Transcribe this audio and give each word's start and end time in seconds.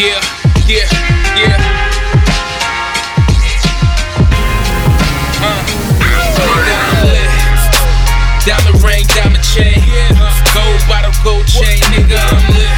nigga. 0.00 0.20
Yeah, 0.64 0.88
yeah. 1.36 1.60
Uh, 5.40 5.60
I'm 6.80 7.04
lit. 7.04 7.28
Diamond 8.46 8.80
ring, 8.82 9.04
diamond 9.12 9.44
chain. 9.44 9.76
Gold 10.54 10.80
bottle, 10.88 11.12
gold 11.22 11.46
chain, 11.46 11.80
nigga, 11.92 12.16
I'm 12.16 12.40
lit. 12.56 12.72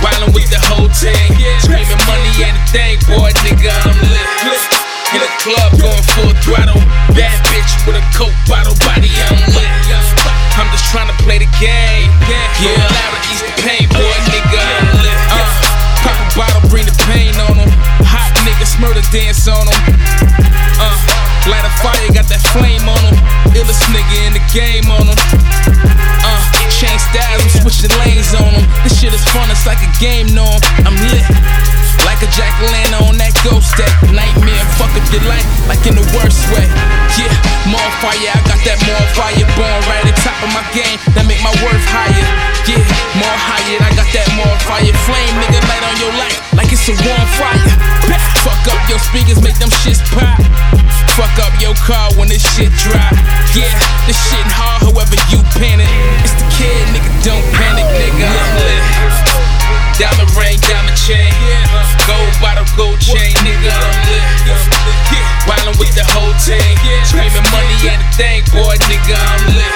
Wildin' 0.00 0.32
with 0.32 0.48
the 0.48 0.60
whole 0.72 0.88
team. 0.96 1.12
Screaming 1.60 2.00
money, 2.08 2.32
anything, 2.40 2.96
boy, 3.04 3.30
nigga, 3.44 3.72
I'm 3.84 3.98
lit. 4.08 4.28
In 5.12 5.20
the 5.20 5.30
club, 5.40 5.72
going 5.80 6.04
full 6.16 6.32
throttle. 6.40 6.80
Bad 7.12 7.36
bitch 7.48 7.86
with 7.86 7.96
a 7.96 8.04
coke 8.16 8.36
bottle, 8.48 8.74
body, 8.80 9.10
I'm 9.28 9.52
lit. 9.52 9.57
Nigga 23.92 24.16
in 24.26 24.32
the 24.36 24.44
game 24.52 24.86
on 24.90 25.06
them. 25.06 25.18
Uh, 26.24 26.40
change 26.68 27.00
styles, 27.10 27.42
I'm 27.42 27.62
switching 27.62 27.92
lanes 28.04 28.34
on 28.34 28.52
them. 28.52 28.64
This 28.84 29.00
shit 29.00 29.12
is 29.12 29.24
fun, 29.32 29.50
it's 29.50 29.66
like 29.66 29.80
a 29.80 29.90
game, 29.98 30.30
no, 30.34 30.46
I'm 30.84 30.96
lit. 31.10 31.26
Like 32.06 32.22
a 32.22 32.30
jack 32.32 32.58
on 32.98 33.18
that 33.18 33.34
ghost 33.46 33.74
deck. 33.78 33.90
Nightmare, 34.10 34.64
fuck 34.78 34.90
up 34.94 35.06
your 35.10 35.22
life, 35.26 35.46
like 35.70 35.82
in 35.86 35.94
the 35.94 36.06
worst 36.16 36.42
way. 36.50 36.66
Yeah, 37.18 37.30
more 37.70 37.90
fire, 38.02 38.32
I 38.34 38.40
got 38.46 38.60
that 38.66 38.78
more 38.86 39.06
fire. 39.14 39.46
Born 39.54 39.78
right 39.86 40.02
at 40.02 40.10
the 40.10 40.16
top 40.22 40.38
of 40.42 40.50
my 40.54 40.64
game, 40.74 40.98
that 41.14 41.24
make 41.26 41.40
my 41.42 41.54
worth 41.62 41.86
higher. 41.90 42.26
Yeah, 42.66 42.82
more 43.18 43.38
higher, 43.38 43.78
I 43.82 43.90
got 43.94 44.08
that 44.14 44.28
more 44.34 44.56
fire. 44.66 44.90
Flame, 45.06 45.34
nigga, 45.42 45.60
light 45.70 45.77
when 52.16 52.28
this 52.28 52.42
shit 52.54 52.70
drop. 52.78 53.14
Yeah, 53.54 53.72
this 54.06 54.18
shit 54.30 54.46
hard, 54.54 54.86
however 54.86 55.16
you 55.30 55.42
panic. 55.58 55.88
It's 56.22 56.34
the 56.38 56.46
kid, 56.54 56.84
nigga, 56.94 57.10
don't 57.26 57.44
panic, 57.54 57.86
nigga. 57.98 58.26
I'm 58.26 58.50
lit. 58.62 58.82
Diamond 59.98 60.30
ring, 60.38 60.58
diamond 60.62 60.94
chain. 60.94 61.30
Gold 62.06 62.34
bottle, 62.38 62.68
gold 62.78 63.00
chain, 63.02 63.34
nigga. 63.42 63.72
I'm 63.74 63.98
lit. 64.06 64.26
Wildin' 65.48 65.78
with 65.80 65.92
the 65.96 66.04
whole 66.14 66.34
team. 66.38 66.76
Screaming 67.02 67.46
money, 67.50 67.76
and 67.88 67.98
the 67.98 68.08
thing, 68.14 68.44
boy, 68.54 68.76
nigga. 68.86 69.16
I'm 69.18 69.42
lit. 69.56 69.72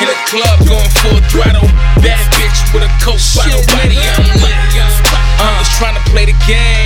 In 0.00 0.08
the 0.08 0.16
club, 0.28 0.56
going 0.64 0.90
full 1.04 1.20
throttle. 1.28 1.68
Bad 2.00 2.24
bitch 2.36 2.58
with 2.72 2.88
a 2.88 2.90
coke 3.04 3.20
bottle, 3.36 3.60
body, 3.68 4.00
I'm 4.00 4.24
lit. 4.40 4.56
Uh, 4.80 5.44
I'm 5.44 5.60
just 5.60 5.76
trying 5.76 5.96
to 5.96 6.04
play 6.08 6.24
the 6.24 6.36
game. 6.48 6.79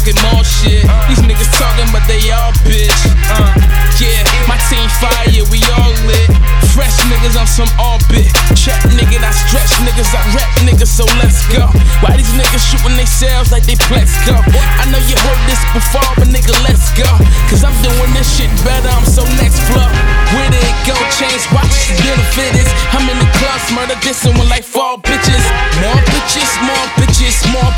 Talking 0.00 0.16
more 0.32 0.44
shit. 0.44 0.82
These 1.08 1.20
niggas 1.28 1.50
talking, 1.60 1.88
but 1.92 2.00
they 2.08 2.20
all 2.32 2.52
bitch. 2.64 3.00
Uh, 3.28 3.52
yeah, 4.00 4.24
my 4.48 4.56
team 4.72 4.88
fire, 4.96 5.44
we 5.52 5.60
all 5.76 5.92
lit. 6.08 6.30
Fresh 6.72 6.96
niggas 7.10 7.36
on 7.36 7.46
some 7.46 7.68
orbit. 7.76 8.30
Check 8.56 8.80
nigga, 8.96 9.20
I 9.20 9.32
stretch 9.34 9.72
niggas, 9.84 10.08
I 10.16 10.22
rap 10.32 10.48
niggas, 10.64 10.88
so 10.88 11.04
let's 11.20 11.44
go. 11.52 11.68
Why 12.00 12.16
these 12.16 12.32
niggas 12.32 12.64
shooting 12.64 12.96
themselves 12.96 13.52
like 13.52 13.66
they 13.66 13.76
flex 13.76 14.16
go? 14.24 14.38
I 14.80 14.88
know 14.88 15.02
you 15.04 15.16
heard 15.20 15.42
this 15.50 15.60
before, 15.76 16.12
but 16.16 16.28
nigga, 16.32 16.54
let's 16.64 16.88
go. 16.96 17.08
Cause 17.50 17.64
I'm 17.64 17.76
doing 17.84 18.10
this 18.16 18.28
shit 18.38 18.48
better, 18.64 18.88
I'm 18.88 19.04
so 19.04 19.26
next 19.36 19.60
flow. 19.68 19.84
Where 20.32 20.48
did 20.48 20.62
it 20.62 20.78
go? 20.86 20.94
Change 21.18 21.44
watches, 21.52 21.98
benefit 22.00 22.54
is. 22.56 22.70
I'm 22.94 23.04
in 23.10 23.18
the 23.18 23.28
clubs, 23.36 23.66
murder 23.74 23.98
this 24.00 24.24
and 24.24 24.38
one 24.38 24.48
like 24.48 24.64
four 24.64 24.96
bitches. 25.02 25.44
More 25.82 26.00
bitches, 26.08 26.50
more 26.62 26.86
bitches, 26.96 27.36
more 27.50 27.69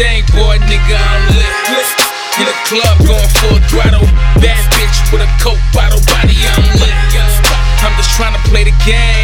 anything, 0.00 0.24
boy, 0.34 0.58
nigga, 0.66 0.96
I'm 0.96 1.36
lit. 1.36 1.54
In 2.38 2.46
the 2.46 2.56
club, 2.66 2.98
going 3.06 3.28
full 3.38 3.58
throttle. 3.70 4.06
Bad 4.42 4.58
bitch 4.74 5.12
with 5.12 5.22
a 5.22 5.30
coke 5.40 5.60
bottle, 5.72 6.00
body, 6.06 6.34
I'm 6.34 6.80
lit. 6.80 6.94
I'm 7.84 7.94
just 7.96 8.10
trying 8.16 8.34
to 8.34 8.42
play 8.48 8.64
the 8.64 8.74
game. 8.84 9.23